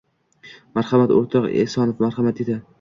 —Marhamat, 0.77 1.13
o‘rtoq 1.19 1.47
Esonov, 1.67 2.05
marhamat!— 2.09 2.39
dedi. 2.45 2.63